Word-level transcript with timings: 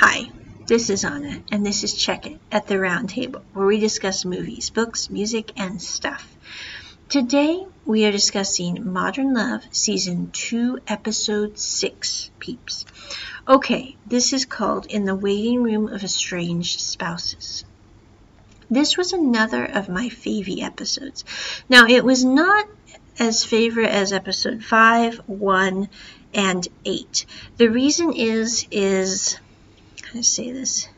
Hi, 0.00 0.30
this 0.64 0.90
is 0.90 1.04
Onna, 1.04 1.42
and 1.50 1.66
this 1.66 1.82
is 1.82 1.92
Check 1.92 2.24
It 2.24 2.38
at 2.52 2.68
the 2.68 2.78
Round 2.78 3.10
Table, 3.10 3.42
where 3.52 3.66
we 3.66 3.80
discuss 3.80 4.24
movies, 4.24 4.70
books, 4.70 5.10
music, 5.10 5.50
and 5.56 5.82
stuff. 5.82 6.36
Today, 7.08 7.66
we 7.84 8.04
are 8.04 8.12
discussing 8.12 8.92
Modern 8.92 9.34
Love, 9.34 9.64
Season 9.72 10.30
2, 10.30 10.82
Episode 10.86 11.58
6, 11.58 12.30
peeps. 12.38 12.84
Okay, 13.48 13.96
this 14.06 14.32
is 14.32 14.44
called 14.44 14.86
In 14.86 15.04
the 15.04 15.16
Waiting 15.16 15.64
Room 15.64 15.88
of 15.88 16.04
Estranged 16.04 16.78
Spouses. 16.78 17.64
This 18.70 18.96
was 18.96 19.12
another 19.12 19.64
of 19.64 19.88
my 19.88 20.10
favy 20.10 20.62
episodes. 20.62 21.24
Now, 21.68 21.86
it 21.88 22.04
was 22.04 22.24
not 22.24 22.68
as 23.18 23.44
favorite 23.44 23.90
as 23.90 24.12
episode 24.12 24.62
5, 24.62 25.22
1, 25.26 25.88
and 26.34 26.68
8. 26.84 27.26
The 27.56 27.68
reason 27.68 28.12
is, 28.12 28.64
is, 28.70 29.40
how 30.08 30.14
to 30.14 30.22
say 30.22 30.52
this? 30.52 30.88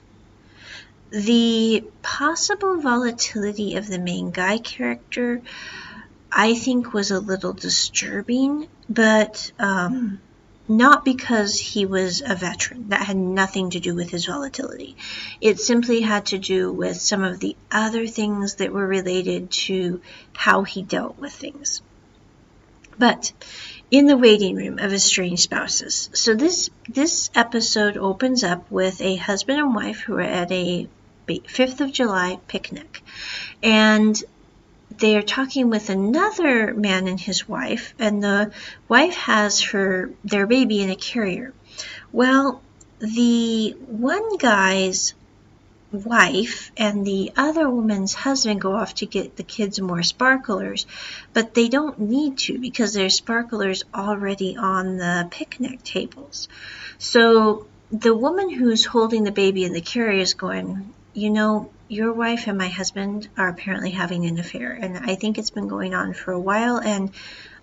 The 1.10 1.84
possible 2.02 2.80
volatility 2.80 3.74
of 3.76 3.88
the 3.88 3.98
main 3.98 4.30
guy 4.30 4.58
character, 4.58 5.42
I 6.30 6.54
think, 6.54 6.92
was 6.92 7.10
a 7.10 7.18
little 7.18 7.52
disturbing, 7.52 8.68
but 8.88 9.50
um, 9.58 10.20
not 10.68 11.04
because 11.04 11.58
he 11.58 11.84
was 11.84 12.22
a 12.24 12.36
veteran. 12.36 12.90
That 12.90 13.04
had 13.04 13.16
nothing 13.16 13.70
to 13.70 13.80
do 13.80 13.96
with 13.96 14.10
his 14.10 14.26
volatility. 14.26 14.96
It 15.40 15.58
simply 15.58 16.00
had 16.02 16.26
to 16.26 16.38
do 16.38 16.72
with 16.72 17.00
some 17.00 17.24
of 17.24 17.40
the 17.40 17.56
other 17.72 18.06
things 18.06 18.54
that 18.56 18.72
were 18.72 18.86
related 18.86 19.50
to 19.50 20.00
how 20.32 20.62
he 20.62 20.82
dealt 20.82 21.18
with 21.18 21.32
things. 21.32 21.82
But 22.96 23.32
in 23.90 24.06
the 24.06 24.16
waiting 24.16 24.56
room 24.56 24.78
of 24.78 24.92
estranged 24.92 25.42
spouses. 25.42 26.10
So 26.12 26.34
this 26.34 26.70
this 26.88 27.30
episode 27.34 27.96
opens 27.96 28.44
up 28.44 28.70
with 28.70 29.00
a 29.00 29.16
husband 29.16 29.58
and 29.58 29.74
wife 29.74 30.00
who 30.00 30.14
are 30.14 30.20
at 30.20 30.52
a 30.52 30.88
5th 31.28 31.80
of 31.80 31.92
July 31.92 32.38
picnic. 32.48 33.02
And 33.62 34.20
they 34.98 35.16
are 35.16 35.22
talking 35.22 35.70
with 35.70 35.88
another 35.88 36.74
man 36.74 37.06
and 37.06 37.20
his 37.20 37.48
wife, 37.48 37.94
and 37.98 38.22
the 38.22 38.52
wife 38.88 39.14
has 39.14 39.60
her 39.62 40.10
their 40.24 40.46
baby 40.46 40.82
in 40.82 40.90
a 40.90 40.96
carrier. 40.96 41.52
Well, 42.12 42.60
the 42.98 43.70
one 43.86 44.36
guy's 44.36 45.14
wife 45.92 46.70
and 46.76 47.06
the 47.06 47.32
other 47.36 47.68
woman's 47.68 48.14
husband 48.14 48.60
go 48.60 48.74
off 48.74 48.94
to 48.96 49.06
get 49.06 49.36
the 49.36 49.42
kids 49.42 49.80
more 49.80 50.02
sparklers, 50.02 50.86
but 51.32 51.54
they 51.54 51.68
don't 51.68 51.98
need 51.98 52.38
to 52.38 52.58
because 52.58 52.92
there's 52.94 53.14
sparklers 53.14 53.84
already 53.94 54.56
on 54.56 54.96
the 54.96 55.28
picnic 55.30 55.82
tables. 55.82 56.48
So 56.98 57.66
the 57.90 58.14
woman 58.14 58.50
who's 58.50 58.84
holding 58.84 59.24
the 59.24 59.32
baby 59.32 59.64
in 59.64 59.72
the 59.72 59.80
carrier 59.80 60.20
is 60.20 60.34
going, 60.34 60.92
you 61.12 61.30
know, 61.30 61.70
your 61.88 62.12
wife 62.12 62.46
and 62.46 62.56
my 62.56 62.68
husband 62.68 63.28
are 63.36 63.48
apparently 63.48 63.90
having 63.90 64.26
an 64.26 64.38
affair, 64.38 64.70
and 64.72 64.96
I 64.96 65.16
think 65.16 65.38
it's 65.38 65.50
been 65.50 65.66
going 65.66 65.92
on 65.92 66.14
for 66.14 66.30
a 66.30 66.38
while, 66.38 66.76
and 66.76 67.10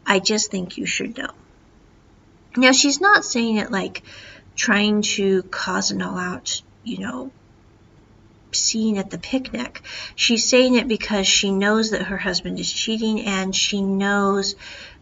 I 0.05 0.19
just 0.19 0.51
think 0.51 0.77
you 0.77 0.85
should 0.85 1.17
know. 1.17 1.31
Now, 2.57 2.73
she's 2.73 2.99
not 2.99 3.23
saying 3.23 3.57
it 3.57 3.71
like 3.71 4.03
trying 4.55 5.03
to 5.03 5.43
cause 5.43 5.91
an 5.91 6.01
all 6.01 6.17
out, 6.17 6.61
you 6.83 6.97
know, 6.97 7.31
scene 8.51 8.97
at 8.97 9.09
the 9.09 9.17
picnic. 9.17 9.81
She's 10.15 10.47
saying 10.47 10.75
it 10.75 10.87
because 10.87 11.27
she 11.27 11.51
knows 11.51 11.91
that 11.91 12.03
her 12.03 12.17
husband 12.17 12.59
is 12.59 12.71
cheating 12.71 13.21
and 13.21 13.55
she 13.55 13.81
knows 13.81 14.55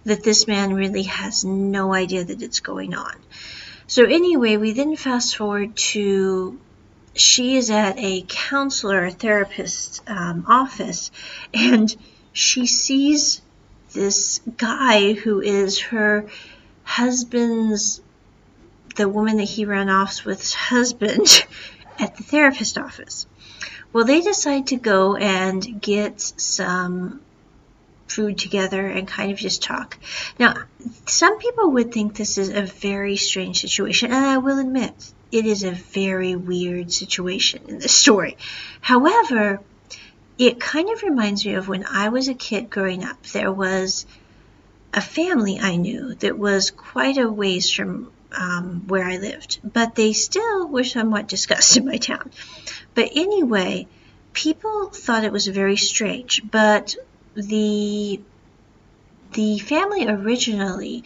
that 0.04 0.24
this 0.24 0.48
man 0.48 0.74
really 0.74 1.04
has 1.04 1.44
no 1.44 1.94
idea 1.94 2.24
that 2.24 2.42
it's 2.42 2.60
going 2.60 2.94
on. 2.94 3.16
So, 3.88 4.04
anyway, 4.06 4.58
we 4.58 4.74
then 4.74 4.96
fast 4.96 5.36
forward 5.36 5.76
to 5.76 6.60
she 7.16 7.56
is 7.56 7.72
at 7.72 7.98
a 7.98 8.26
counselor, 8.28 9.10
therapist 9.10 10.02
um, 10.08 10.46
office, 10.48 11.12
and 11.54 11.96
she 12.34 12.68
sees 12.68 13.42
this 13.94 14.42
guy 14.58 15.14
who 15.14 15.42
is 15.42 15.80
her 15.80 16.26
husband's, 16.84 18.02
the 18.98 19.08
woman 19.08 19.38
that 19.38 19.46
he 19.46 19.66
ran 19.66 19.90
off 19.90 20.26
with's 20.26 20.54
husband 20.54 21.46
at 22.00 22.18
the 22.18 22.24
therapist 22.24 22.78
office. 22.78 23.26
Well, 23.94 24.06
they 24.06 24.22
decide 24.22 24.68
to 24.68 24.76
go 24.76 25.16
and 25.16 25.82
get 25.82 26.20
some 26.22 27.22
food 28.08 28.38
together 28.38 28.86
and 28.86 29.08
kind 29.08 29.32
of 29.32 29.38
just 29.38 29.64
talk. 29.64 29.98
Now, 30.40 30.56
some 31.08 31.40
people 31.40 31.72
would 31.72 31.92
think 31.92 32.16
this 32.16 32.38
is 32.38 32.50
a 32.50 32.64
very 32.64 33.16
strange 33.16 33.62
situation, 33.62 34.12
and 34.12 34.26
I 34.26 34.38
will 34.38 34.60
admit 34.60 34.94
it 35.32 35.46
is 35.46 35.64
a 35.64 35.72
very 35.72 36.36
weird 36.36 36.92
situation 36.92 37.64
in 37.68 37.80
this 37.80 37.96
story. 37.96 38.38
However, 38.82 39.62
it 40.38 40.60
kind 40.60 40.90
of 40.90 41.04
reminds 41.04 41.46
me 41.46 41.56
of 41.56 41.68
when 41.68 41.86
I 41.86 42.10
was 42.10 42.28
a 42.28 42.34
kid 42.34 42.70
growing 42.70 43.04
up. 43.04 43.22
There 43.28 43.52
was 43.52 44.06
a 44.94 45.02
family 45.02 45.60
I 45.60 45.76
knew 45.78 46.16
that 46.16 46.38
was 46.38 46.72
quite 46.72 47.18
a 47.18 47.30
ways 47.30 47.72
from 47.72 48.12
um, 48.32 48.84
where 48.88 49.06
I 49.06 49.18
lived, 49.18 49.60
but 49.64 49.96
they 49.96 50.14
still 50.14 50.68
were 50.68 50.84
somewhat 50.84 51.28
discussed 51.36 51.78
in 51.78 51.86
my 51.86 51.98
town. 51.98 52.32
But 52.94 53.12
anyway, 53.16 53.88
people 54.34 54.90
thought 54.90 55.24
it 55.24 55.32
was 55.32 55.48
very 55.48 55.78
strange, 55.78 56.42
but 56.50 56.96
the 57.36 58.20
the 59.34 59.60
family 59.60 60.08
originally 60.08 61.04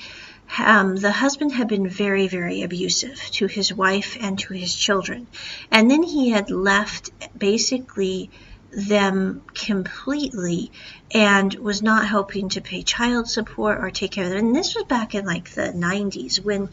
um, 0.57 0.95
the 0.95 1.11
husband 1.11 1.51
had 1.51 1.67
been 1.67 1.87
very, 1.87 2.27
very 2.27 2.63
abusive 2.63 3.19
to 3.33 3.47
his 3.47 3.73
wife 3.73 4.17
and 4.19 4.37
to 4.39 4.53
his 4.53 4.73
children. 4.73 5.27
And 5.71 5.89
then 5.89 6.03
he 6.03 6.31
had 6.31 6.49
left 6.49 7.11
basically 7.37 8.31
them 8.71 9.41
completely 9.53 10.71
and 11.11 11.53
was 11.55 11.81
not 11.81 12.07
helping 12.07 12.49
to 12.49 12.61
pay 12.61 12.83
child 12.83 13.27
support 13.29 13.79
or 13.79 13.89
take 13.91 14.11
care 14.11 14.25
of 14.25 14.31
them. 14.31 14.47
And 14.47 14.55
this 14.55 14.75
was 14.75 14.85
back 14.85 15.15
in 15.15 15.25
like 15.25 15.49
the 15.51 15.71
90s 15.73 16.43
when 16.43 16.69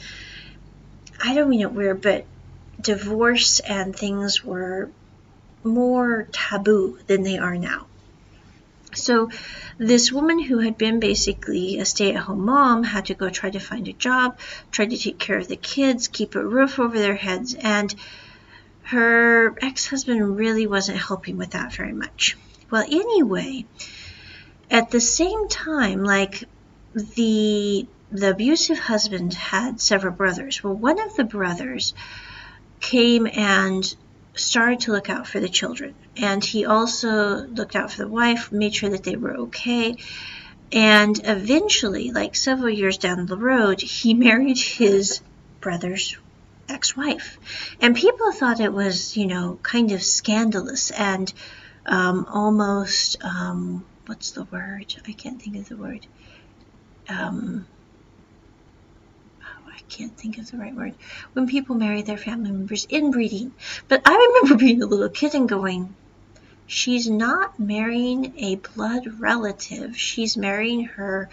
I 1.22 1.34
don't 1.34 1.48
mean 1.48 1.62
it 1.62 1.72
weird, 1.72 2.02
but 2.02 2.26
divorce 2.80 3.60
and 3.60 3.94
things 3.94 4.44
were 4.44 4.90
more 5.64 6.28
taboo 6.32 6.98
than 7.06 7.22
they 7.22 7.38
are 7.38 7.56
now. 7.56 7.86
So, 8.94 9.30
this 9.76 10.10
woman 10.10 10.38
who 10.38 10.58
had 10.58 10.78
been 10.78 11.00
basically 11.00 11.78
a 11.78 11.84
stay 11.84 12.14
at 12.14 12.22
home 12.22 12.46
mom 12.46 12.82
had 12.82 13.06
to 13.06 13.14
go 13.14 13.28
try 13.28 13.50
to 13.50 13.58
find 13.58 13.86
a 13.88 13.92
job, 13.92 14.38
try 14.70 14.86
to 14.86 14.96
take 14.96 15.18
care 15.18 15.36
of 15.36 15.48
the 15.48 15.56
kids, 15.56 16.08
keep 16.08 16.34
a 16.34 16.44
roof 16.44 16.78
over 16.78 16.98
their 16.98 17.16
heads, 17.16 17.54
and 17.54 17.94
her 18.84 19.54
ex 19.60 19.86
husband 19.86 20.38
really 20.38 20.66
wasn't 20.66 20.98
helping 20.98 21.36
with 21.36 21.50
that 21.50 21.74
very 21.74 21.92
much. 21.92 22.36
Well, 22.70 22.84
anyway, 22.88 23.66
at 24.70 24.90
the 24.90 25.00
same 25.00 25.48
time, 25.48 26.02
like 26.02 26.44
the 26.94 27.86
the 28.10 28.30
abusive 28.30 28.78
husband 28.78 29.34
had 29.34 29.80
several 29.80 30.12
brothers. 30.12 30.62
Well, 30.62 30.74
one 30.74 31.00
of 31.00 31.16
the 31.16 31.24
brothers 31.24 31.94
came 32.80 33.26
and 33.26 33.96
started 34.34 34.80
to 34.80 34.92
look 34.92 35.10
out 35.10 35.26
for 35.26 35.40
the 35.40 35.48
children. 35.48 35.94
And 36.16 36.44
he 36.44 36.66
also 36.66 37.46
looked 37.46 37.74
out 37.74 37.90
for 37.90 38.02
the 38.02 38.08
wife, 38.08 38.52
made 38.52 38.74
sure 38.74 38.90
that 38.90 39.02
they 39.02 39.16
were 39.16 39.36
okay. 39.36 39.96
And 40.72 41.20
eventually, 41.24 42.10
like 42.10 42.36
several 42.36 42.70
years 42.70 42.98
down 42.98 43.26
the 43.26 43.36
road, 43.36 43.80
he 43.80 44.14
married 44.28 44.58
his 44.58 45.20
brother's 45.60 46.16
ex 46.68 46.96
wife. 46.96 47.38
And 47.80 47.96
people 47.96 48.32
thought 48.32 48.60
it 48.60 48.72
was, 48.72 49.16
you 49.16 49.26
know, 49.26 49.58
kind 49.62 49.92
of 49.92 50.02
scandalous 50.02 50.90
and 50.90 51.32
um, 51.86 52.26
almost, 52.28 53.22
um, 53.22 53.84
what's 54.06 54.32
the 54.32 54.44
word? 54.44 54.94
I 55.06 55.12
can't 55.12 55.40
think 55.40 55.56
of 55.56 55.68
the 55.68 55.76
word. 55.76 56.06
Um, 57.08 57.66
can't 59.88 60.16
think 60.16 60.38
of 60.38 60.50
the 60.50 60.58
right 60.58 60.74
word, 60.74 60.94
when 61.32 61.46
people 61.46 61.74
marry 61.76 62.02
their 62.02 62.16
family 62.16 62.50
members, 62.50 62.86
inbreeding. 62.90 63.52
But 63.88 64.02
I 64.04 64.14
remember 64.14 64.56
being 64.64 64.82
a 64.82 64.86
little 64.86 65.08
kid 65.08 65.34
and 65.34 65.48
going, 65.48 65.94
she's 66.66 67.08
not 67.08 67.58
marrying 67.58 68.34
a 68.38 68.56
blood 68.56 69.20
relative. 69.20 69.96
She's 69.96 70.36
marrying 70.36 70.84
her 70.84 71.28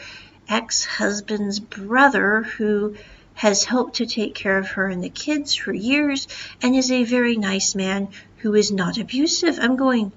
ex 0.48 0.84
husband's 0.86 1.60
brother 1.60 2.44
who 2.44 2.96
has 3.36 3.64
helped 3.64 3.96
to 3.96 4.06
take 4.06 4.36
care 4.36 4.58
of 4.58 4.68
her 4.68 4.88
and 4.88 5.04
the 5.04 5.10
kids 5.10 5.56
for 5.56 5.74
years 5.74 6.28
and 6.62 6.76
is 6.76 6.92
a 6.92 7.04
very 7.04 7.36
nice 7.36 7.76
man 7.76 8.08
who 8.38 8.54
is 8.54 8.72
not 8.72 8.98
abusive. 8.98 9.58
I'm 9.60 9.76
going, 9.76 10.12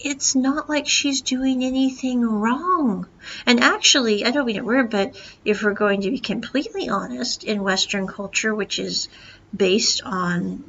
it's 0.00 0.34
not 0.34 0.68
like 0.68 0.86
she's 0.86 1.20
doing 1.20 1.64
anything 1.64 2.22
wrong. 2.22 3.06
And 3.46 3.60
actually, 3.60 4.24
I 4.24 4.30
don't 4.30 4.46
mean 4.46 4.56
it 4.56 4.64
weird, 4.64 4.90
but 4.90 5.16
if 5.44 5.62
we're 5.62 5.72
going 5.72 6.02
to 6.02 6.10
be 6.10 6.18
completely 6.18 6.88
honest, 6.88 7.44
in 7.44 7.62
Western 7.62 8.06
culture, 8.06 8.54
which 8.54 8.78
is 8.78 9.08
based 9.54 10.02
on 10.04 10.64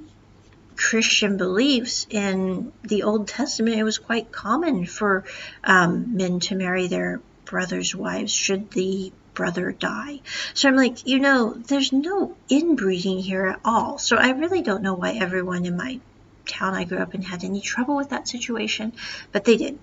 Christian 0.76 1.38
beliefs, 1.38 2.08
in 2.10 2.72
the 2.84 3.04
Old 3.04 3.28
Testament, 3.28 3.78
it 3.78 3.84
was 3.84 3.98
quite 3.98 4.32
common 4.32 4.86
for 4.86 5.26
um, 5.64 6.16
men 6.16 6.40
to 6.42 6.56
marry 6.56 6.88
their 6.88 7.22
brothers' 7.46 7.96
wives 7.96 8.32
should 8.32 8.72
the 8.72 9.12
brother 9.34 9.72
die. 9.72 10.20
So 10.54 10.68
I'm 10.68 10.76
like, 10.76 11.08
you 11.08 11.20
know, 11.20 11.54
there's 11.54 11.94
no 11.94 12.36
inbreeding 12.50 13.20
here 13.20 13.46
at 13.46 13.60
all. 13.64 13.98
So 13.98 14.18
I 14.18 14.32
really 14.32 14.62
don't 14.62 14.84
know 14.84 14.96
why 14.96 15.14
everyone 15.14 15.66
in 15.66 15.78
my 15.78 16.00
town 16.50 16.74
I 16.74 16.84
grew 16.84 16.98
up 16.98 17.16
in 17.16 17.22
had 17.22 17.44
any 17.44 17.62
trouble 17.62 17.96
with 17.96 18.10
that 18.10 18.28
situation, 18.28 18.94
but 19.32 19.46
they 19.46 19.58
did. 19.58 19.80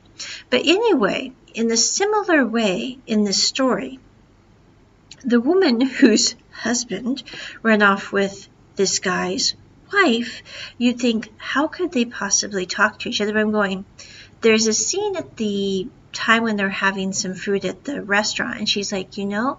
But 0.51 0.67
anyway, 0.67 1.33
in 1.55 1.69
the 1.69 1.77
similar 1.77 2.45
way 2.45 2.99
in 3.07 3.25
this 3.25 3.43
story, 3.43 3.99
the 5.25 5.41
woman 5.41 5.81
whose 5.81 6.35
husband 6.51 7.23
ran 7.63 7.83
off 7.83 8.13
with 8.13 8.49
this 8.77 8.99
guy's 8.99 9.55
wife, 9.93 10.43
you'd 10.79 11.01
think, 11.01 11.33
how 11.39 11.69
could 11.69 11.93
they 11.93 12.05
possibly 12.05 12.67
talk 12.67 12.99
to 12.99 13.09
each 13.09 13.21
other? 13.21 13.33
But 13.33 13.41
I'm 13.41 13.53
going, 13.53 13.85
there's 14.41 14.67
a 14.67 14.75
scene 14.75 15.17
at 15.17 15.37
the 15.37 15.89
time 16.13 16.43
when 16.43 16.57
they're 16.57 16.69
having 16.69 17.13
some 17.13 17.35
food 17.35 17.65
at 17.65 17.85
the 17.85 18.03
restaurant, 18.03 18.59
and 18.59 18.69
she's 18.69 18.93
like, 18.93 19.17
you 19.17 19.27
know, 19.27 19.59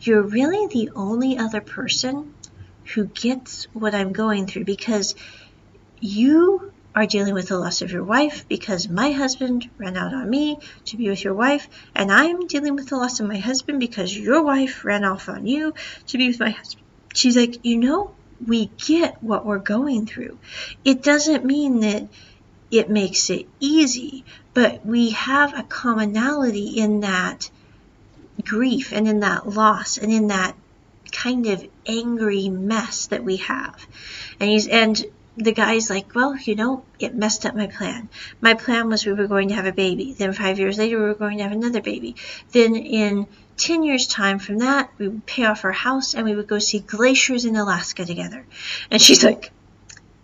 you're 0.00 0.22
really 0.22 0.66
the 0.66 0.90
only 0.94 1.38
other 1.38 1.60
person 1.60 2.34
who 2.94 3.06
gets 3.06 3.64
what 3.72 3.94
I'm 3.94 4.12
going 4.12 4.46
through 4.46 4.64
because 4.64 5.14
you 6.00 6.72
are 6.94 7.06
dealing 7.06 7.34
with 7.34 7.48
the 7.48 7.58
loss 7.58 7.82
of 7.82 7.92
your 7.92 8.04
wife 8.04 8.48
because 8.48 8.88
my 8.88 9.12
husband 9.12 9.68
ran 9.76 9.96
out 9.96 10.14
on 10.14 10.28
me 10.28 10.58
to 10.86 10.96
be 10.96 11.10
with 11.10 11.22
your 11.22 11.34
wife, 11.34 11.68
and 11.94 12.10
I'm 12.10 12.46
dealing 12.46 12.74
with 12.74 12.88
the 12.88 12.96
loss 12.96 13.20
of 13.20 13.28
my 13.28 13.38
husband 13.38 13.80
because 13.80 14.16
your 14.16 14.42
wife 14.42 14.84
ran 14.84 15.04
off 15.04 15.28
on 15.28 15.46
you 15.46 15.74
to 16.06 16.18
be 16.18 16.28
with 16.28 16.40
my 16.40 16.50
husband. 16.50 16.84
She's 17.14 17.36
like, 17.36 17.64
you 17.64 17.76
know, 17.76 18.14
we 18.44 18.70
get 18.86 19.22
what 19.22 19.44
we're 19.44 19.58
going 19.58 20.06
through. 20.06 20.38
It 20.84 21.02
doesn't 21.02 21.44
mean 21.44 21.80
that 21.80 22.08
it 22.70 22.90
makes 22.90 23.30
it 23.30 23.46
easy, 23.60 24.24
but 24.54 24.84
we 24.84 25.10
have 25.10 25.58
a 25.58 25.62
commonality 25.62 26.78
in 26.78 27.00
that 27.00 27.50
grief 28.42 28.92
and 28.92 29.06
in 29.06 29.20
that 29.20 29.48
loss 29.48 29.98
and 29.98 30.12
in 30.12 30.28
that 30.28 30.54
kind 31.12 31.46
of 31.46 31.66
angry 31.86 32.48
mess 32.48 33.06
that 33.06 33.24
we 33.24 33.36
have. 33.36 33.86
And 34.40 34.50
he's 34.50 34.66
and 34.66 35.02
the 35.36 35.52
guy's 35.52 35.90
like, 35.90 36.14
well, 36.14 36.36
you 36.36 36.54
know, 36.54 36.84
it 36.98 37.14
messed 37.14 37.44
up 37.44 37.54
my 37.54 37.66
plan. 37.66 38.08
My 38.40 38.54
plan 38.54 38.88
was 38.88 39.04
we 39.04 39.12
were 39.12 39.26
going 39.26 39.48
to 39.48 39.54
have 39.54 39.66
a 39.66 39.72
baby. 39.72 40.12
Then 40.12 40.32
five 40.32 40.58
years 40.58 40.78
later, 40.78 40.98
we 40.98 41.04
were 41.04 41.14
going 41.14 41.38
to 41.38 41.42
have 41.42 41.52
another 41.52 41.82
baby. 41.82 42.16
Then 42.52 42.74
in 42.74 43.26
10 43.58 43.82
years' 43.82 44.06
time 44.06 44.38
from 44.38 44.58
that, 44.58 44.90
we 44.98 45.08
would 45.08 45.26
pay 45.26 45.44
off 45.44 45.64
our 45.64 45.72
house 45.72 46.14
and 46.14 46.24
we 46.24 46.34
would 46.34 46.46
go 46.46 46.58
see 46.58 46.80
glaciers 46.80 47.44
in 47.44 47.56
Alaska 47.56 48.04
together. 48.04 48.46
And 48.90 49.00
she's 49.00 49.22
like, 49.22 49.50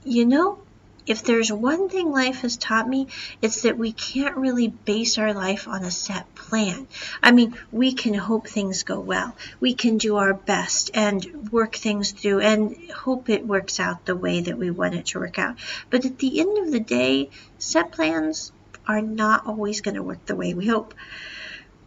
you 0.05 0.25
know, 0.25 0.59
if 1.07 1.23
there's 1.25 1.53
one 1.53 1.89
thing 1.89 2.11
life 2.11 2.43
has 2.43 2.57
taught 2.57 2.89
me, 2.89 3.09
it's 3.41 3.63
that 3.63 3.79
we 3.79 3.93
can't 3.93 4.37
really 4.37 4.69
base 4.69 5.19
our 5.19 5.35
life 5.35 5.67
on 5.67 5.85
a 5.85 5.91
set 5.91 6.33
plan. 6.35 6.87
I 7.23 7.33
mean, 7.33 7.57
we 7.71 7.93
can 7.93 8.15
hope 8.15 8.47
things 8.47 8.83
go 8.83 9.01
well. 9.01 9.35
We 9.61 9.75
can 9.75 9.99
do 9.99 10.17
our 10.17 10.35
best 10.35 10.91
and 10.95 11.51
work 11.51 11.75
things 11.75 12.13
through 12.13 12.41
and 12.41 12.91
hope 12.91 13.29
it 13.29 13.47
works 13.47 13.81
out 13.81 14.05
the 14.05 14.17
way 14.17 14.41
that 14.43 14.59
we 14.59 14.71
want 14.71 14.95
it 14.95 15.07
to 15.07 15.21
work 15.21 15.39
out. 15.39 15.57
But 15.91 16.05
at 16.05 16.19
the 16.19 16.41
end 16.41 16.59
of 16.59 16.73
the 16.73 16.81
day, 16.81 17.31
set 17.59 17.93
plans 17.93 18.53
are 18.87 19.03
not 19.03 19.47
always 19.47 19.81
going 19.81 19.95
to 19.95 20.03
work 20.03 20.25
the 20.27 20.37
way 20.37 20.55
we 20.55 20.67
hope. 20.67 20.95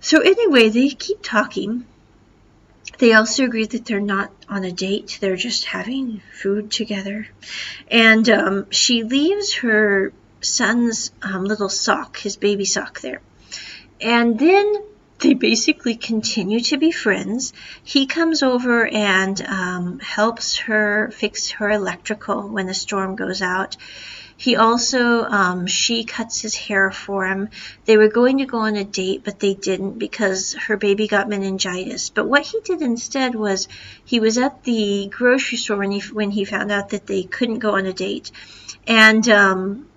So, 0.02 0.20
anyway, 0.20 0.70
they 0.70 0.90
keep 0.90 1.22
talking 1.24 1.86
they 2.98 3.14
also 3.14 3.44
agree 3.44 3.66
that 3.66 3.86
they're 3.86 4.00
not 4.00 4.32
on 4.50 4.64
a 4.64 4.72
date, 4.72 5.18
they're 5.22 5.36
just 5.36 5.66
having 5.66 6.22
food 6.34 6.72
together. 6.72 7.28
And 7.90 8.28
um, 8.30 8.72
she 8.72 9.04
leaves 9.04 9.56
her 9.56 10.14
son's 10.42 11.12
um, 11.22 11.46
little 11.46 11.70
sock, 11.70 12.18
his 12.18 12.38
baby 12.38 12.66
sock, 12.66 13.02
there. 13.02 13.22
And 14.02 14.38
then 14.38 14.74
they 15.20 15.34
basically 15.34 15.96
continue 15.96 16.60
to 16.60 16.78
be 16.78 16.92
friends. 16.92 17.54
He 17.84 18.06
comes 18.06 18.44
over 18.44 18.86
and 18.86 19.42
um, 19.42 20.00
helps 20.00 20.58
her 20.58 21.10
fix 21.12 21.52
her 21.52 21.72
electrical 21.72 22.50
when 22.50 22.68
the 22.68 22.74
storm 22.74 23.16
goes 23.16 23.42
out. 23.42 23.78
He 24.38 24.56
also, 24.56 25.24
um, 25.24 25.66
she 25.66 26.04
cuts 26.04 26.42
his 26.42 26.56
hair 26.56 26.92
for 26.92 27.26
him. 27.26 27.50
They 27.86 27.98
were 27.98 28.10
going 28.10 28.40
to 28.40 28.46
go 28.46 28.60
on 28.60 28.76
a 28.76 28.84
date, 28.84 29.22
but 29.24 29.40
they 29.40 29.54
didn't 29.54 29.98
because 29.98 30.54
her 30.54 30.76
baby 30.78 31.08
got 31.08 31.30
meningitis. 31.30 32.10
But 32.10 32.28
what 32.28 32.44
he 32.44 32.60
did 32.62 32.82
instead 32.82 33.34
was 33.36 33.68
he 34.04 34.20
was 34.20 34.38
at 34.38 34.64
the 34.64 35.08
grocery 35.08 35.58
store 35.58 35.78
when 35.78 35.92
he, 35.92 36.02
when 36.02 36.32
he 36.32 36.44
found 36.44 36.72
out 36.72 36.90
that 36.90 37.08
they 37.08 37.24
couldn't 37.24 37.60
go 37.60 37.76
on 37.76 37.86
a 37.86 37.94
date. 37.94 38.32
And, 38.88 39.28
um, 39.30 39.88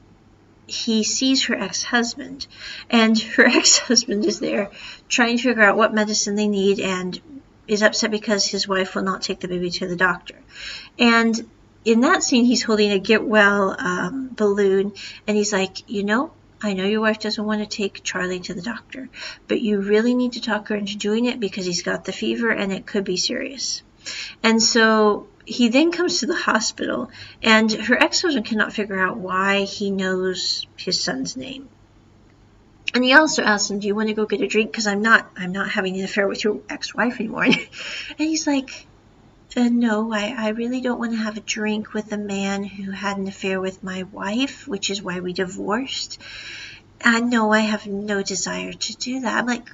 he 0.68 1.02
sees 1.02 1.46
her 1.46 1.54
ex-husband 1.54 2.46
and 2.90 3.18
her 3.36 3.46
ex-husband 3.46 4.24
is 4.24 4.38
there 4.38 4.70
trying 5.08 5.38
to 5.38 5.42
figure 5.42 5.62
out 5.62 5.78
what 5.78 5.94
medicine 5.94 6.36
they 6.36 6.46
need 6.46 6.78
and 6.78 7.20
is 7.66 7.82
upset 7.82 8.10
because 8.10 8.46
his 8.46 8.68
wife 8.68 8.94
will 8.94 9.02
not 9.02 9.22
take 9.22 9.40
the 9.40 9.48
baby 9.48 9.70
to 9.70 9.86
the 9.86 9.96
doctor. 9.96 10.36
And 10.98 11.48
in 11.84 12.00
that 12.00 12.22
scene, 12.22 12.44
he's 12.44 12.62
holding 12.62 12.90
a 12.92 12.98
get 12.98 13.24
well 13.24 13.74
um, 13.78 14.30
balloon, 14.34 14.92
and 15.26 15.36
he's 15.36 15.52
like, 15.52 15.88
you 15.90 16.04
know, 16.04 16.32
I 16.60 16.72
know 16.72 16.84
your 16.84 17.00
wife 17.00 17.20
doesn't 17.20 17.44
want 17.44 17.60
to 17.60 17.66
take 17.66 18.02
Charlie 18.02 18.40
to 18.40 18.54
the 18.54 18.62
doctor, 18.62 19.08
but 19.46 19.60
you 19.60 19.80
really 19.80 20.14
need 20.14 20.32
to 20.32 20.40
talk 20.40 20.68
her 20.68 20.76
into 20.76 20.96
doing 20.96 21.26
it 21.26 21.38
because 21.38 21.64
he's 21.64 21.82
got 21.82 22.04
the 22.04 22.12
fever 22.12 22.50
and 22.50 22.72
it 22.72 22.84
could 22.84 23.04
be 23.04 23.16
serious. 23.16 23.82
And 24.42 24.60
so 24.60 25.28
he 25.44 25.68
then 25.68 25.92
comes 25.92 26.20
to 26.20 26.26
the 26.26 26.34
hospital, 26.34 27.10
and 27.42 27.70
her 27.70 27.96
ex 27.96 28.22
husband 28.22 28.46
cannot 28.46 28.72
figure 28.72 28.98
out 28.98 29.18
why 29.18 29.62
he 29.62 29.90
knows 29.90 30.66
his 30.76 31.00
son's 31.00 31.36
name. 31.36 31.68
And 32.94 33.04
he 33.04 33.12
also 33.12 33.42
asks 33.42 33.70
him, 33.70 33.78
"Do 33.78 33.86
you 33.86 33.94
want 33.94 34.08
to 34.08 34.14
go 34.14 34.26
get 34.26 34.40
a 34.40 34.46
drink? 34.46 34.70
Because 34.70 34.86
I'm 34.86 35.02
not, 35.02 35.30
I'm 35.36 35.52
not 35.52 35.70
having 35.70 35.96
an 35.96 36.04
affair 36.04 36.26
with 36.26 36.42
your 36.42 36.60
ex-wife 36.68 37.20
anymore." 37.20 37.44
and 37.44 37.54
he's 38.18 38.46
like, 38.46 38.86
no, 39.56 40.12
I, 40.12 40.34
I 40.36 40.48
really 40.50 40.80
don't 40.80 40.98
want 40.98 41.12
to 41.12 41.18
have 41.18 41.36
a 41.36 41.40
drink 41.40 41.94
with 41.94 42.12
a 42.12 42.18
man 42.18 42.64
who 42.64 42.90
had 42.90 43.16
an 43.16 43.26
affair 43.26 43.60
with 43.60 43.82
my 43.82 44.04
wife, 44.04 44.68
which 44.68 44.90
is 44.90 45.02
why 45.02 45.20
we 45.20 45.32
divorced. 45.32 46.18
I 47.02 47.20
know 47.20 47.52
I 47.52 47.60
have 47.60 47.86
no 47.86 48.22
desire 48.22 48.72
to 48.72 48.96
do 48.96 49.20
that. 49.20 49.38
I'm 49.38 49.46
like, 49.46 49.68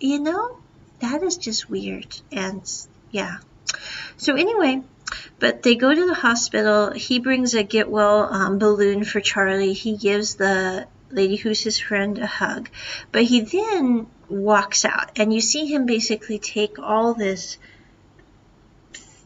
you 0.00 0.18
know, 0.18 0.58
that 1.00 1.22
is 1.22 1.36
just 1.36 1.70
weird. 1.70 2.20
And 2.32 2.62
yeah. 3.10 3.38
So 4.16 4.34
anyway, 4.34 4.82
but 5.38 5.62
they 5.62 5.76
go 5.76 5.94
to 5.94 6.06
the 6.06 6.14
hospital. 6.14 6.92
He 6.92 7.18
brings 7.18 7.54
a 7.54 7.62
get 7.62 7.88
well 7.88 8.32
um, 8.32 8.58
balloon 8.58 9.04
for 9.04 9.20
Charlie. 9.20 9.72
He 9.72 9.96
gives 9.96 10.34
the 10.34 10.88
lady 11.10 11.36
who's 11.36 11.62
his 11.62 11.78
friend 11.78 12.18
a 12.18 12.26
hug. 12.26 12.68
But 13.12 13.24
he 13.24 13.42
then 13.42 14.06
walks 14.28 14.84
out, 14.84 15.12
and 15.16 15.32
you 15.32 15.40
see 15.40 15.66
him 15.66 15.86
basically 15.86 16.38
take 16.38 16.78
all 16.78 17.14
this 17.14 17.58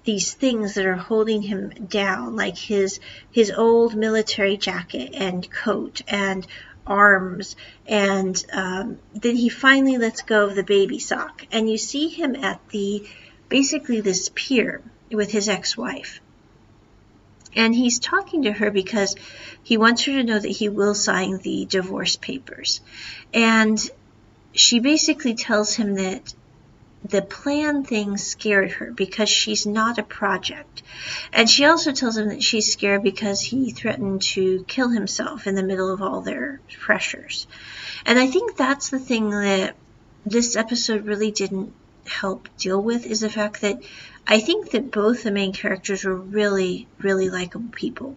these 0.04 0.32
things 0.32 0.74
that 0.74 0.86
are 0.86 0.96
holding 0.96 1.42
him 1.42 1.70
down, 1.88 2.36
like 2.36 2.56
his 2.56 3.00
his 3.30 3.50
old 3.50 3.94
military 3.94 4.56
jacket 4.56 5.10
and 5.14 5.50
coat 5.50 6.02
and 6.08 6.46
arms, 6.86 7.56
and 7.86 8.44
um, 8.52 8.98
then 9.14 9.36
he 9.36 9.48
finally 9.48 9.98
lets 9.98 10.22
go 10.22 10.46
of 10.46 10.54
the 10.54 10.64
baby 10.64 10.98
sock, 10.98 11.46
and 11.52 11.70
you 11.70 11.78
see 11.78 12.08
him 12.08 12.34
at 12.34 12.60
the 12.70 13.06
basically 13.48 14.00
this 14.00 14.30
pier 14.34 14.82
with 15.10 15.30
his 15.30 15.48
ex-wife. 15.48 16.20
And 17.54 17.74
he's 17.74 17.98
talking 17.98 18.42
to 18.44 18.52
her 18.52 18.70
because 18.70 19.16
he 19.62 19.76
wants 19.76 20.04
her 20.04 20.12
to 20.12 20.22
know 20.22 20.38
that 20.38 20.48
he 20.48 20.68
will 20.68 20.94
sign 20.94 21.38
the 21.38 21.66
divorce 21.66 22.16
papers. 22.16 22.80
And 23.34 23.78
she 24.52 24.78
basically 24.78 25.34
tells 25.34 25.74
him 25.74 25.94
that 25.94 26.32
the 27.04 27.22
plan 27.22 27.82
thing 27.82 28.16
scared 28.16 28.72
her 28.72 28.92
because 28.92 29.28
she's 29.28 29.66
not 29.66 29.98
a 29.98 30.02
project. 30.02 30.82
And 31.32 31.48
she 31.48 31.64
also 31.64 31.92
tells 31.92 32.16
him 32.16 32.28
that 32.28 32.42
she's 32.42 32.72
scared 32.72 33.02
because 33.02 33.40
he 33.40 33.72
threatened 33.72 34.22
to 34.22 34.64
kill 34.68 34.90
himself 34.90 35.46
in 35.46 35.54
the 35.54 35.62
middle 35.62 35.92
of 35.92 36.02
all 36.02 36.20
their 36.20 36.60
pressures. 36.78 37.46
And 38.04 38.18
I 38.18 38.26
think 38.26 38.56
that's 38.56 38.90
the 38.90 38.98
thing 38.98 39.30
that 39.30 39.76
this 40.26 40.56
episode 40.56 41.06
really 41.06 41.30
didn't 41.30 41.72
help 42.06 42.48
deal 42.58 42.82
with 42.82 43.06
is 43.06 43.20
the 43.20 43.30
fact 43.30 43.62
that 43.62 43.82
I 44.26 44.40
think 44.40 44.70
that 44.72 44.90
both 44.90 45.22
the 45.22 45.30
main 45.30 45.52
characters 45.52 46.04
were 46.04 46.14
really, 46.14 46.86
really 46.98 47.30
likable 47.30 47.70
people. 47.72 48.16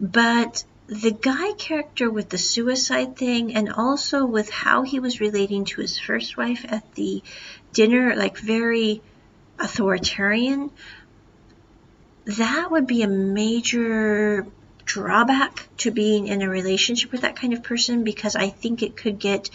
But 0.00 0.64
the 0.90 1.12
guy 1.12 1.52
character 1.52 2.10
with 2.10 2.28
the 2.30 2.38
suicide 2.38 3.16
thing 3.16 3.54
and 3.54 3.72
also 3.72 4.26
with 4.26 4.50
how 4.50 4.82
he 4.82 4.98
was 4.98 5.20
relating 5.20 5.64
to 5.64 5.80
his 5.80 5.98
first 5.98 6.36
wife 6.36 6.66
at 6.68 6.94
the 6.96 7.22
dinner, 7.72 8.14
like 8.16 8.38
very 8.38 9.02
authoritarian, 9.58 10.70
that 12.24 12.70
would 12.70 12.86
be 12.86 13.02
a 13.02 13.08
major 13.08 14.46
drawback 14.84 15.68
to 15.78 15.90
being 15.90 16.26
in 16.26 16.42
a 16.42 16.48
relationship 16.48 17.12
with 17.12 17.22
that 17.22 17.36
kind 17.36 17.52
of 17.52 17.62
person 17.62 18.04
because 18.04 18.36
I 18.36 18.48
think 18.48 18.82
it 18.82 18.96
could 18.96 19.18
get 19.18 19.50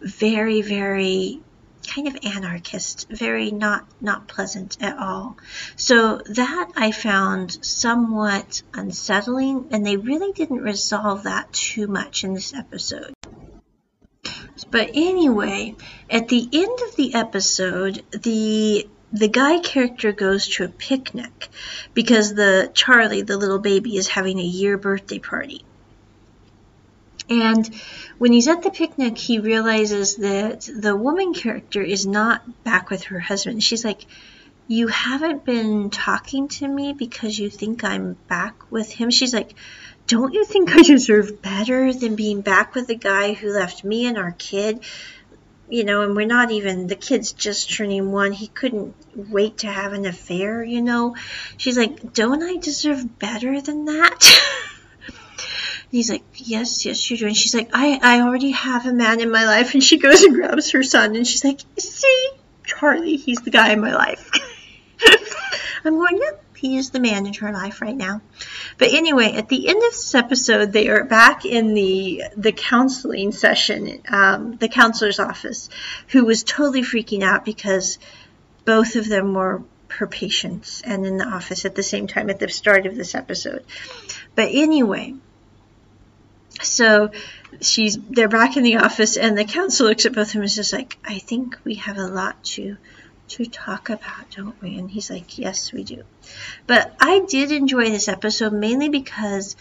very, 0.00 0.62
very 0.62 1.40
kind 1.86 2.08
of 2.08 2.16
anarchist, 2.24 3.08
very 3.10 3.50
not 3.50 3.86
not 4.00 4.26
pleasant 4.26 4.78
at 4.80 4.98
all. 4.98 5.36
So 5.76 6.18
that 6.26 6.72
I 6.76 6.92
found 6.92 7.64
somewhat 7.64 8.62
unsettling 8.72 9.68
and 9.70 9.84
they 9.84 9.96
really 9.96 10.32
didn't 10.32 10.62
resolve 10.62 11.24
that 11.24 11.52
too 11.52 11.86
much 11.86 12.24
in 12.24 12.34
this 12.34 12.54
episode. 12.54 13.13
But 14.70 14.90
anyway, 14.94 15.76
at 16.10 16.28
the 16.28 16.48
end 16.52 16.78
of 16.88 16.96
the 16.96 17.14
episode, 17.14 18.02
the 18.10 18.88
the 19.12 19.28
guy 19.28 19.60
character 19.60 20.10
goes 20.10 20.48
to 20.48 20.64
a 20.64 20.68
picnic 20.68 21.48
because 21.94 22.34
the 22.34 22.70
Charlie, 22.74 23.22
the 23.22 23.36
little 23.36 23.60
baby, 23.60 23.96
is 23.96 24.08
having 24.08 24.40
a 24.40 24.42
year 24.42 24.76
birthday 24.76 25.20
party. 25.20 25.64
And 27.30 27.72
when 28.18 28.32
he's 28.32 28.48
at 28.48 28.62
the 28.62 28.70
picnic, 28.70 29.16
he 29.16 29.38
realizes 29.38 30.16
that 30.16 30.68
the 30.76 30.96
woman 30.96 31.32
character 31.32 31.80
is 31.80 32.06
not 32.06 32.64
back 32.64 32.90
with 32.90 33.04
her 33.04 33.20
husband. 33.20 33.62
She's 33.62 33.84
like, 33.84 34.04
You 34.66 34.88
haven't 34.88 35.44
been 35.44 35.90
talking 35.90 36.48
to 36.48 36.66
me 36.66 36.94
because 36.94 37.38
you 37.38 37.50
think 37.50 37.84
I'm 37.84 38.14
back 38.28 38.70
with 38.70 38.90
him. 38.90 39.10
She's 39.10 39.34
like, 39.34 39.54
Don't 40.06 40.32
you 40.32 40.46
think 40.46 40.74
I 40.74 40.82
deserve 40.82 41.42
better 41.42 41.92
than 41.92 42.16
being 42.16 42.40
back 42.40 42.74
with 42.74 42.86
the 42.86 42.94
guy 42.94 43.34
who 43.34 43.52
left 43.52 43.84
me 43.84 44.06
and 44.06 44.16
our 44.16 44.32
kid? 44.32 44.80
You 45.68 45.84
know, 45.84 46.02
and 46.02 46.16
we're 46.16 46.26
not 46.26 46.50
even, 46.50 46.86
the 46.86 46.96
kid's 46.96 47.32
just 47.32 47.74
turning 47.74 48.10
one. 48.10 48.32
He 48.32 48.46
couldn't 48.46 48.94
wait 49.14 49.58
to 49.58 49.66
have 49.66 49.92
an 49.92 50.06
affair, 50.06 50.64
you 50.64 50.80
know? 50.80 51.14
She's 51.58 51.76
like, 51.76 52.14
Don't 52.14 52.42
I 52.42 52.56
deserve 52.56 53.18
better 53.18 53.60
than 53.60 53.84
that? 53.84 54.40
he's 55.90 56.10
like, 56.10 56.24
yes, 56.34 56.86
yes, 56.86 57.10
you 57.10 57.16
do. 57.18 57.26
And 57.26 57.36
she's 57.36 57.54
like, 57.54 57.70
I, 57.72 57.98
I 58.02 58.20
already 58.22 58.52
have 58.52 58.86
a 58.86 58.92
man 58.92 59.20
in 59.20 59.30
my 59.30 59.44
life. 59.44 59.74
And 59.74 59.84
she 59.84 59.98
goes 59.98 60.22
and 60.22 60.34
grabs 60.34 60.70
her 60.70 60.82
son 60.82 61.14
and 61.14 61.26
she's 61.26 61.44
like, 61.44 61.60
see, 61.78 62.30
Charlie, 62.64 63.16
he's 63.16 63.42
the 63.42 63.50
guy 63.50 63.72
in 63.72 63.80
my 63.80 63.94
life. 63.94 64.30
I'm 65.84 65.96
going, 65.96 66.18
yep, 66.18 66.42
he 66.56 66.76
is 66.76 66.90
the 66.90 67.00
man 67.00 67.26
in 67.26 67.34
her 67.34 67.52
life 67.52 67.82
right 67.82 67.96
now. 67.96 68.22
But 68.78 68.92
anyway, 68.92 69.32
at 69.32 69.48
the 69.48 69.68
end 69.68 69.82
of 69.82 69.92
this 69.92 70.14
episode, 70.14 70.72
they 70.72 70.88
are 70.88 71.04
back 71.04 71.44
in 71.44 71.74
the 71.74 72.24
the 72.36 72.52
counseling 72.52 73.32
session, 73.32 74.00
um, 74.08 74.56
the 74.56 74.68
counselor's 74.68 75.20
office, 75.20 75.68
who 76.08 76.24
was 76.24 76.42
totally 76.42 76.82
freaking 76.82 77.22
out 77.22 77.44
because 77.44 77.98
both 78.64 78.96
of 78.96 79.08
them 79.08 79.34
were 79.34 79.62
her 79.88 80.06
patients 80.06 80.82
and 80.84 81.06
in 81.06 81.18
the 81.18 81.26
office 81.26 81.64
at 81.64 81.74
the 81.74 81.82
same 81.82 82.06
time 82.06 82.30
at 82.30 82.38
the 82.38 82.48
start 82.48 82.86
of 82.86 82.96
this 82.96 83.14
episode. 83.14 83.64
But 84.34 84.48
anyway, 84.52 85.14
so 86.62 87.10
she's 87.60 87.96
they're 87.96 88.28
back 88.28 88.56
in 88.56 88.62
the 88.62 88.76
office 88.76 89.16
and 89.16 89.36
the 89.36 89.44
counselor 89.44 89.90
looks 89.90 90.06
at 90.06 90.14
both 90.14 90.28
of 90.28 90.32
them 90.32 90.42
and 90.42 90.48
is 90.48 90.56
just 90.56 90.72
like, 90.72 90.98
I 91.04 91.18
think 91.18 91.58
we 91.64 91.74
have 91.74 91.98
a 91.98 92.06
lot 92.06 92.42
to 92.44 92.76
to 93.28 93.46
talk 93.46 93.90
about, 93.90 94.30
don't 94.30 94.60
we? 94.62 94.78
And 94.78 94.90
he's 94.90 95.10
like, 95.10 95.38
Yes, 95.38 95.72
we 95.72 95.84
do. 95.84 96.04
But 96.66 96.94
I 97.00 97.20
did 97.20 97.52
enjoy 97.52 97.90
this 97.90 98.08
episode 98.08 98.52
mainly 98.52 98.88
because 98.88 99.56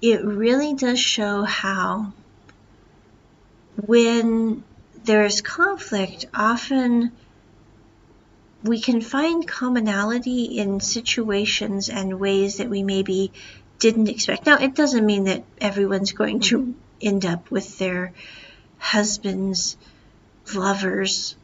it 0.00 0.24
really 0.24 0.74
does 0.74 1.00
show 1.00 1.42
how 1.42 2.12
when 3.86 4.62
there 5.04 5.24
is 5.24 5.40
conflict, 5.40 6.26
often 6.34 7.12
we 8.62 8.80
can 8.80 9.00
find 9.00 9.46
commonality 9.46 10.58
in 10.58 10.80
situations 10.80 11.88
and 11.88 12.18
ways 12.18 12.58
that 12.58 12.68
we 12.68 12.82
maybe 12.82 13.32
didn't 13.78 14.08
expect. 14.08 14.46
Now, 14.46 14.58
it 14.58 14.74
doesn't 14.74 15.06
mean 15.06 15.24
that 15.24 15.44
everyone's 15.60 16.12
going 16.12 16.40
to 16.40 16.58
mm-hmm. 16.58 16.72
end 17.00 17.24
up 17.24 17.50
with 17.50 17.78
their 17.78 18.12
husband's 18.78 19.76
lover's 20.54 21.36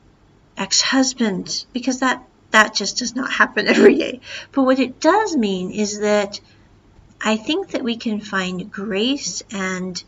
ex-husband 0.57 1.67
because 1.73 2.01
that 2.01 2.27
that 2.51 2.75
just 2.75 2.99
does 2.99 3.17
not 3.17 3.33
happen 3.33 3.67
every 3.75 3.97
day. 3.97 4.21
But 4.53 4.63
what 4.63 4.79
it 4.79 5.01
does 5.01 5.37
mean 5.37 5.71
is 5.71 6.01
that 6.01 6.41
I 7.21 7.37
think 7.37 7.71
that 7.71 7.83
we 7.83 7.97
can 7.97 8.21
find 8.21 8.71
grace 8.71 9.43
and 9.51 10.03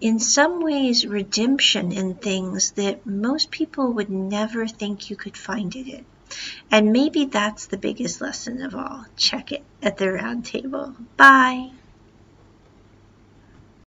in 0.00 0.18
some 0.18 0.62
ways 0.62 1.06
redemption 1.06 1.92
in 1.92 2.14
things 2.14 2.72
that 2.72 3.04
most 3.04 3.50
people 3.50 3.92
would 3.92 4.10
never 4.10 4.66
think 4.66 5.10
you 5.10 5.16
could 5.16 5.36
find 5.36 5.74
it 5.74 5.88
in. 5.88 6.04
And 6.70 6.92
maybe 6.92 7.24
that's 7.24 7.66
the 7.66 7.76
biggest 7.76 8.20
lesson 8.20 8.62
of 8.62 8.74
all. 8.74 9.04
Check 9.16 9.52
it 9.52 9.64
at 9.82 9.96
the 9.96 10.12
round 10.12 10.44
table. 10.44 10.94
Bye. 11.16 11.70